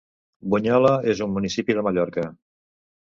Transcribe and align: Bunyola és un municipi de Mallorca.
Bunyola 0.53 0.93
és 1.13 1.21
un 1.27 1.31
municipi 1.35 1.77
de 1.81 1.85
Mallorca. 1.89 2.25